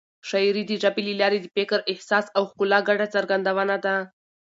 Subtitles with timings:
[0.29, 3.95] شاعري د ژبې له لارې د فکر، احساس او ښکلا ګډه څرګندونه ده.